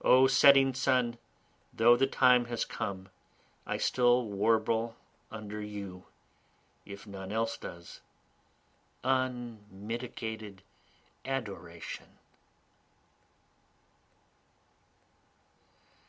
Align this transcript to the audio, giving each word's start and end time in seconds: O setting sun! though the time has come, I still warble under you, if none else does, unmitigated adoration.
O 0.00 0.26
setting 0.26 0.74
sun! 0.74 1.16
though 1.72 1.96
the 1.96 2.08
time 2.08 2.46
has 2.46 2.64
come, 2.64 3.08
I 3.64 3.76
still 3.76 4.24
warble 4.26 4.96
under 5.30 5.62
you, 5.62 6.06
if 6.84 7.06
none 7.06 7.30
else 7.30 7.56
does, 7.56 8.00
unmitigated 9.04 10.64
adoration. 11.24 12.18